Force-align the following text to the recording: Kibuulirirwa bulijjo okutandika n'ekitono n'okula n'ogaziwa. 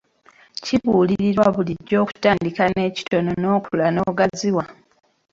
Kibuulirirwa 0.63 1.45
bulijjo 1.55 1.95
okutandika 2.03 2.63
n'ekitono 2.69 3.31
n'okula 3.41 3.85
n'ogaziwa. 3.91 4.63